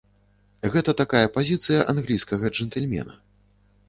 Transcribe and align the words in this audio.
Гэта 0.75 0.95
такая 1.01 1.21
пазіцыя 1.35 1.79
англійскага 1.93 2.45
джэнтльмена. 2.57 3.13